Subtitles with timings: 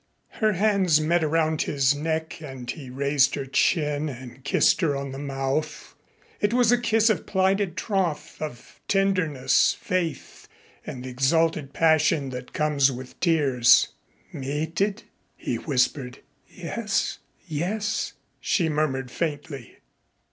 [0.41, 5.11] Her hands met around his neck and he raised her chin and kissed her on
[5.11, 5.93] the mouth.
[6.39, 10.47] It was a kiss of plighted troth, of tenderness, faith
[10.87, 13.89] and the exalted passion that comes with tears.
[14.33, 15.03] "Mated?"
[15.37, 16.23] he whispered.
[16.49, 19.77] "Yes yes," she murmured faintly.